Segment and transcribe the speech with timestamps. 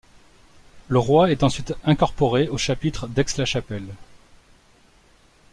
[0.87, 3.93] Le roi est ensuite incorporé au chapitre d'Aix-la-Chapelle.